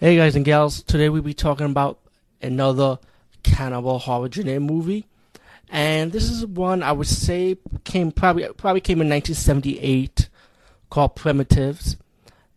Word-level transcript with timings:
Hey 0.00 0.16
guys 0.16 0.34
and 0.34 0.44
gals, 0.44 0.82
today 0.82 1.08
we'll 1.08 1.22
be 1.22 1.32
talking 1.32 1.66
about 1.66 2.00
another 2.40 2.98
cannibal 3.44 4.00
horror 4.00 4.28
genre 4.32 4.58
movie. 4.58 5.06
And 5.68 6.10
this 6.10 6.28
is 6.28 6.44
one 6.44 6.82
I 6.82 6.90
would 6.90 7.06
say 7.06 7.56
came 7.84 8.10
probably 8.10 8.48
probably 8.56 8.80
came 8.80 9.00
in 9.00 9.08
1978 9.08 10.28
called 10.90 11.14
Primitives. 11.14 11.96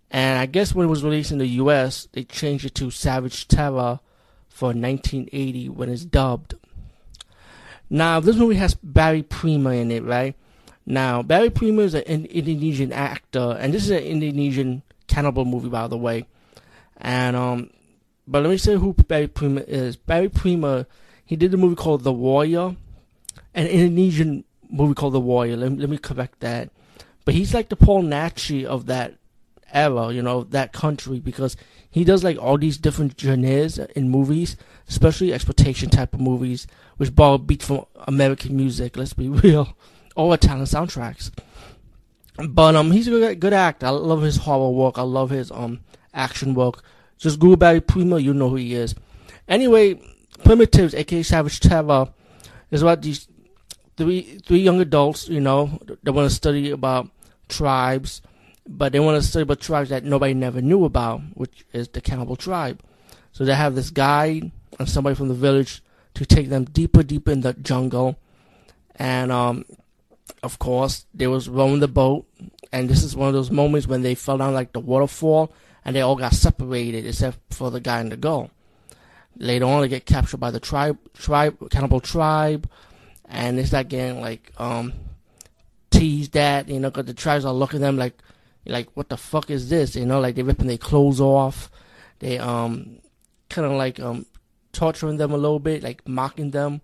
And 0.09 0.39
I 0.39 0.47
guess 0.47 0.73
when 0.73 0.87
it 0.87 0.89
was 0.89 1.03
released 1.03 1.31
in 1.31 1.37
the 1.37 1.47
US, 1.47 2.07
they 2.13 2.23
changed 2.23 2.65
it 2.65 2.73
to 2.75 2.89
Savage 2.89 3.47
Terror 3.47 3.99
for 4.49 4.67
1980 4.67 5.69
when 5.69 5.89
it's 5.89 6.05
dubbed. 6.05 6.55
Now, 7.89 8.19
this 8.19 8.37
movie 8.37 8.55
has 8.55 8.73
Barry 8.73 9.21
Prima 9.21 9.71
in 9.71 9.91
it, 9.91 10.03
right? 10.03 10.35
Now, 10.85 11.21
Barry 11.21 11.51
Prima 11.51 11.83
is 11.83 11.93
an 11.93 12.25
Indonesian 12.25 12.91
actor, 12.91 13.55
and 13.59 13.73
this 13.73 13.83
is 13.83 13.91
an 13.91 14.03
Indonesian 14.03 14.81
cannibal 15.07 15.45
movie, 15.45 15.69
by 15.69 15.87
the 15.87 15.97
way. 15.97 16.25
And 16.97 17.35
um, 17.35 17.69
but 18.27 18.43
let 18.43 18.49
me 18.49 18.57
say 18.57 18.75
who 18.75 18.93
Barry 18.93 19.27
Prima 19.27 19.61
is. 19.61 19.95
Barry 19.95 20.29
Prima, 20.29 20.87
he 21.25 21.35
did 21.35 21.53
a 21.53 21.57
movie 21.57 21.75
called 21.75 22.03
The 22.03 22.13
Warrior, 22.13 22.75
an 23.53 23.67
Indonesian 23.67 24.43
movie 24.69 24.95
called 24.95 25.13
The 25.13 25.19
Warrior. 25.19 25.57
Let 25.57 25.71
me, 25.73 25.77
let 25.79 25.89
me 25.89 25.97
correct 25.97 26.39
that. 26.39 26.69
But 27.23 27.33
he's 27.33 27.53
like 27.53 27.69
the 27.69 27.75
Paul 27.75 28.03
Naschy 28.03 28.65
of 28.65 28.85
that 28.85 29.15
era, 29.73 30.11
you 30.11 30.21
know, 30.21 30.43
that 30.45 30.73
country, 30.73 31.19
because 31.19 31.57
he 31.89 32.03
does 32.03 32.23
like 32.23 32.37
all 32.37 32.57
these 32.57 32.77
different 32.77 33.19
genres 33.19 33.77
in 33.77 34.09
movies, 34.09 34.57
especially 34.87 35.33
exploitation 35.33 35.89
type 35.89 36.13
of 36.13 36.21
movies, 36.21 36.67
which 36.97 37.15
borrow 37.15 37.37
beats 37.37 37.65
from 37.65 37.85
American 38.07 38.55
music. 38.55 38.95
Let's 38.95 39.13
be 39.13 39.29
real, 39.29 39.75
or 40.15 40.33
Italian 40.33 40.65
soundtracks. 40.65 41.31
But 42.49 42.75
um, 42.75 42.91
he's 42.91 43.07
a 43.07 43.11
good, 43.11 43.39
good 43.39 43.53
actor. 43.53 43.85
I 43.85 43.89
love 43.91 44.21
his 44.21 44.37
horror 44.37 44.71
work. 44.71 44.97
I 44.97 45.03
love 45.03 45.29
his 45.29 45.51
um 45.51 45.79
action 46.15 46.53
work. 46.53 46.83
Just 47.17 47.39
Google 47.39 47.57
Barry 47.57 47.81
Prima, 47.81 48.19
you 48.19 48.33
know 48.33 48.49
who 48.49 48.55
he 48.55 48.73
is. 48.73 48.95
Anyway, 49.47 49.99
Primitives, 50.43 50.93
aka 50.93 51.23
Savage 51.23 51.59
Terror, 51.59 52.09
is 52.71 52.81
about 52.81 53.01
these 53.01 53.27
three 53.97 54.39
three 54.45 54.59
young 54.59 54.81
adults. 54.81 55.29
You 55.29 55.41
know, 55.41 55.79
they 56.03 56.11
want 56.11 56.29
to 56.29 56.35
study 56.35 56.71
about 56.71 57.09
tribes, 57.47 58.21
but 58.67 58.91
they 58.91 58.99
want 58.99 59.21
to 59.21 59.27
study 59.27 59.43
about 59.43 59.59
tribes 59.61 59.89
that 59.89 60.03
nobody 60.03 60.33
never 60.33 60.61
knew 60.61 60.85
about, 60.85 61.21
which 61.35 61.65
is 61.73 61.87
the 61.89 62.01
cannibal 62.01 62.35
tribe. 62.35 62.81
So 63.31 63.45
they 63.45 63.55
have 63.55 63.75
this 63.75 63.89
guide 63.89 64.51
and 64.79 64.89
somebody 64.89 65.15
from 65.15 65.27
the 65.27 65.33
village 65.33 65.81
to 66.15 66.25
take 66.25 66.49
them 66.49 66.65
deeper, 66.65 67.03
deeper 67.03 67.31
in 67.31 67.41
the 67.41 67.53
jungle, 67.53 68.17
and 68.95 69.31
um, 69.31 69.65
of 70.43 70.59
course, 70.59 71.05
they 71.13 71.27
was 71.27 71.49
rowing 71.49 71.79
the 71.79 71.87
boat, 71.87 72.25
and 72.75 72.89
this 72.89 73.03
is 73.03 73.15
one 73.15 73.29
of 73.29 73.33
those 73.33 73.51
moments 73.51 73.87
when 73.87 74.01
they 74.01 74.15
fell 74.15 74.37
down 74.37 74.53
like 74.53 74.73
the 74.73 74.81
waterfall, 74.81 75.53
and 75.85 75.95
they 75.95 76.01
all 76.01 76.17
got 76.17 76.33
separated 76.33 77.05
except 77.05 77.39
for 77.53 77.71
the 77.71 77.79
guy 77.79 78.01
in 78.01 78.09
the 78.09 78.17
girl. 78.17 78.51
Later 79.37 79.63
on, 79.63 79.81
they 79.81 79.87
get 79.87 80.05
captured 80.05 80.41
by 80.41 80.51
the 80.51 80.59
tribe, 80.59 80.97
tribe, 81.13 81.69
cannibal 81.69 82.01
tribe, 82.01 82.69
and 83.29 83.57
it's 83.57 83.71
like 83.71 83.87
getting 83.87 84.19
like 84.19 84.51
um 84.57 84.91
teased 85.89 86.35
at, 86.35 86.67
you 86.67 86.81
know, 86.81 86.89
because 86.89 87.05
the 87.05 87.13
tribes 87.13 87.45
are 87.45 87.53
looking 87.53 87.77
at 87.77 87.83
them 87.83 87.97
like, 87.97 88.17
like 88.65 88.89
what 88.93 89.07
the 89.07 89.15
fuck 89.15 89.49
is 89.49 89.69
this, 89.69 89.95
you 89.95 90.05
know, 90.05 90.19
like 90.19 90.35
they're 90.35 90.43
ripping 90.43 90.67
their 90.67 90.77
clothes 90.77 91.21
off, 91.21 91.71
they 92.19 92.39
um 92.39 92.99
kind 93.49 93.65
of 93.65 93.71
like 93.71 94.01
um 94.01 94.25
torturing 94.73 95.15
them 95.15 95.31
a 95.31 95.37
little 95.37 95.59
bit, 95.59 95.81
like 95.81 96.05
mocking 96.05 96.51
them. 96.51 96.81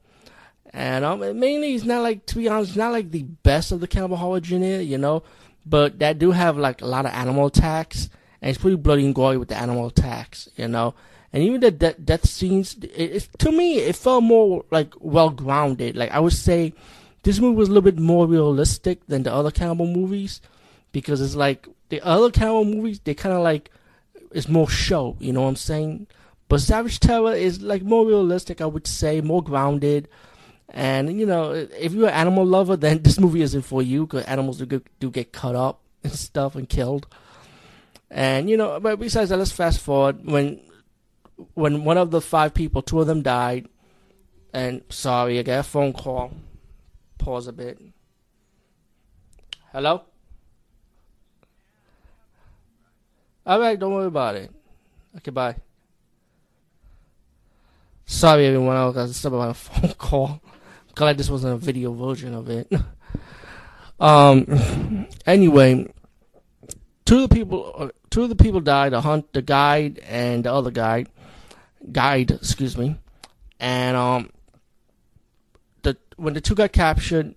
And 0.73 1.03
um, 1.03 1.19
mainly, 1.37 1.75
it's 1.75 1.83
not 1.83 2.01
like 2.01 2.25
to 2.27 2.37
be 2.37 2.47
honest, 2.47 2.69
it's 2.69 2.77
not 2.77 2.93
like 2.93 3.11
the 3.11 3.23
best 3.23 3.73
of 3.73 3.81
the 3.81 3.87
cannibal 3.87 4.15
horror 4.15 4.41
genre, 4.41 4.81
you 4.81 4.97
know. 4.97 5.23
But 5.65 5.99
that 5.99 6.19
do 6.19 6.31
have 6.31 6.57
like 6.57 6.81
a 6.81 6.87
lot 6.87 7.05
of 7.05 7.11
animal 7.13 7.47
attacks, 7.47 8.09
and 8.41 8.49
it's 8.49 8.59
pretty 8.59 8.77
bloody 8.77 9.05
and 9.05 9.15
gory 9.15 9.37
with 9.37 9.49
the 9.49 9.57
animal 9.57 9.87
attacks, 9.87 10.49
you 10.55 10.67
know. 10.67 10.95
And 11.33 11.43
even 11.43 11.61
the 11.61 11.71
de- 11.71 11.93
death 11.93 12.27
scenes, 12.27 12.75
it, 12.81 12.87
it, 12.87 13.29
to 13.39 13.51
me, 13.51 13.77
it 13.77 13.95
felt 13.95 14.23
more 14.23 14.65
like 14.71 14.93
well 14.99 15.29
grounded. 15.29 15.95
Like 15.95 16.11
I 16.11 16.19
would 16.19 16.33
say, 16.33 16.73
this 17.23 17.39
movie 17.39 17.55
was 17.55 17.69
a 17.69 17.71
little 17.71 17.89
bit 17.89 17.99
more 17.99 18.27
realistic 18.27 19.05
than 19.07 19.23
the 19.23 19.33
other 19.33 19.51
cannibal 19.51 19.87
movies, 19.87 20.41
because 20.91 21.21
it's 21.21 21.35
like 21.35 21.67
the 21.89 22.01
other 22.01 22.31
cannibal 22.31 22.65
movies, 22.65 22.99
they 22.99 23.13
kind 23.13 23.35
of 23.35 23.43
like 23.43 23.71
it's 24.31 24.47
more 24.47 24.69
show, 24.69 25.15
you 25.19 25.31
know 25.31 25.41
what 25.41 25.49
I'm 25.49 25.55
saying? 25.55 26.07
But 26.47 26.61
Savage 26.61 26.99
Terror 26.99 27.33
is 27.33 27.61
like 27.61 27.83
more 27.83 28.05
realistic, 28.05 28.59
I 28.59 28.65
would 28.65 28.87
say, 28.87 29.21
more 29.21 29.43
grounded. 29.43 30.07
And 30.73 31.19
you 31.19 31.25
know, 31.25 31.51
if 31.51 31.93
you're 31.93 32.07
an 32.07 32.13
animal 32.13 32.45
lover, 32.45 32.77
then 32.77 33.03
this 33.03 33.19
movie 33.19 33.41
isn't 33.41 33.63
for 33.63 33.81
you 33.81 34.05
because 34.05 34.23
animals 34.23 34.57
do 34.57 34.65
get, 34.65 34.99
do 34.99 35.11
get 35.11 35.33
cut 35.33 35.55
up 35.55 35.81
and 36.03 36.13
stuff 36.13 36.55
and 36.55 36.67
killed. 36.67 37.07
And 38.09 38.49
you 38.49 38.57
know, 38.57 38.79
but 38.79 38.99
besides 38.99 39.29
that, 39.29 39.37
let's 39.37 39.51
fast 39.51 39.79
forward 39.79 40.25
when 40.25 40.61
when 41.53 41.83
one 41.83 41.97
of 41.97 42.11
the 42.11 42.21
five 42.21 42.53
people, 42.53 42.81
two 42.81 43.01
of 43.01 43.07
them 43.07 43.21
died. 43.21 43.67
And 44.53 44.81
sorry, 44.89 45.39
I 45.39 45.43
got 45.43 45.59
a 45.59 45.63
phone 45.63 45.93
call. 45.93 46.31
Pause 47.17 47.47
a 47.47 47.53
bit. 47.53 47.81
Hello. 49.71 50.03
All 53.45 53.59
right, 53.59 53.79
don't 53.79 53.93
worry 53.93 54.07
about 54.07 54.35
it. 54.35 54.51
Okay, 55.17 55.31
bye. 55.31 55.55
Sorry, 58.05 58.45
everyone. 58.47 58.75
I 58.75 58.91
got 58.91 59.09
stuck 59.09 59.33
on 59.33 59.49
a 59.49 59.53
phone 59.53 59.93
call. 59.93 60.41
Glad 60.95 61.17
this 61.17 61.29
wasn't 61.29 61.53
a 61.53 61.57
video 61.57 61.93
version 61.93 62.33
of 62.33 62.49
it. 62.49 62.71
um. 63.99 65.07
Anyway, 65.25 65.91
two 67.05 67.23
of 67.23 67.29
the 67.29 67.35
people, 67.35 67.73
uh, 67.77 67.89
two 68.09 68.23
of 68.23 68.29
the 68.29 68.35
people 68.35 68.61
died. 68.61 68.93
The 68.93 69.01
hunt, 69.01 69.33
the 69.33 69.41
guide, 69.41 69.99
and 70.07 70.43
the 70.43 70.53
other 70.53 70.71
guide, 70.71 71.09
guide, 71.91 72.31
excuse 72.31 72.77
me. 72.77 72.97
And 73.59 73.97
um, 73.97 74.29
the 75.83 75.97
when 76.15 76.33
the 76.33 76.41
two 76.41 76.55
got 76.55 76.71
captured, 76.71 77.35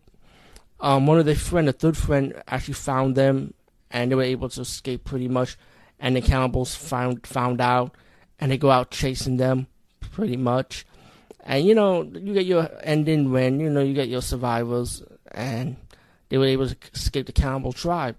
um, 0.80 1.06
one 1.06 1.18
of 1.18 1.26
their 1.26 1.34
friend, 1.34 1.68
the 1.68 1.72
third 1.72 1.96
friend, 1.96 2.40
actually 2.46 2.74
found 2.74 3.16
them, 3.16 3.54
and 3.90 4.10
they 4.10 4.14
were 4.14 4.22
able 4.22 4.48
to 4.50 4.60
escape 4.60 5.04
pretty 5.04 5.28
much. 5.28 5.56
And 5.98 6.16
the 6.16 6.20
cannibals 6.20 6.74
found 6.74 7.26
found 7.26 7.60
out, 7.60 7.94
and 8.38 8.50
they 8.50 8.58
go 8.58 8.70
out 8.70 8.90
chasing 8.90 9.36
them, 9.36 9.66
pretty 10.00 10.36
much. 10.36 10.86
And 11.44 11.66
you 11.66 11.74
know, 11.74 12.02
you 12.02 12.32
get 12.32 12.46
your 12.46 12.68
ending 12.82 13.30
when 13.30 13.60
you 13.60 13.68
know 13.68 13.82
you 13.82 13.94
get 13.94 14.08
your 14.08 14.22
survivors, 14.22 15.02
and 15.30 15.76
they 16.30 16.38
were 16.38 16.46
able 16.46 16.68
to 16.68 16.76
escape 16.94 17.26
the 17.26 17.32
cannibal 17.32 17.72
tribe. 17.72 18.16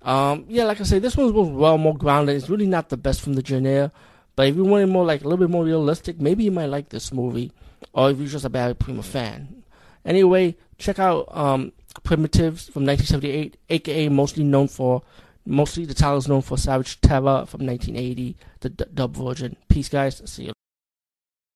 Um, 0.00 0.46
yeah, 0.48 0.64
like 0.64 0.80
I 0.80 0.84
say, 0.84 0.98
this 0.98 1.16
one 1.16 1.32
was 1.32 1.48
well 1.48 1.78
more 1.78 1.96
grounded. 1.96 2.34
It's 2.34 2.48
really 2.48 2.66
not 2.66 2.88
the 2.88 2.96
best 2.96 3.20
from 3.20 3.34
the 3.34 3.44
genre, 3.44 3.92
but 4.34 4.48
if 4.48 4.56
you 4.56 4.64
want 4.64 4.84
it 4.84 4.86
more 4.86 5.04
like 5.04 5.20
a 5.20 5.24
little 5.24 5.38
bit 5.38 5.50
more 5.50 5.64
realistic, 5.64 6.18
maybe 6.18 6.44
you 6.44 6.50
might 6.50 6.66
like 6.66 6.88
this 6.88 7.12
movie, 7.12 7.52
or 7.92 8.10
if 8.10 8.18
you're 8.18 8.26
just 8.26 8.46
a 8.46 8.50
Barry 8.50 8.74
Prima 8.74 9.02
fan. 9.02 9.62
Anyway, 10.04 10.56
check 10.78 10.98
out 10.98 11.28
um, 11.30 11.72
Primitives 12.02 12.68
from 12.68 12.86
1978, 12.86 13.58
aka 13.68 14.08
mostly 14.08 14.44
known 14.44 14.66
for 14.66 15.02
mostly 15.44 15.84
the 15.84 15.94
title 15.94 16.16
is 16.16 16.26
known 16.26 16.42
for 16.42 16.56
Savage 16.56 17.00
Terror 17.02 17.44
from 17.46 17.66
1980, 17.66 18.36
the 18.60 18.70
d- 18.70 18.84
dub 18.94 19.14
version. 19.14 19.56
Peace, 19.68 19.90
guys. 19.90 20.22
See 20.24 20.44
you. 20.44 20.52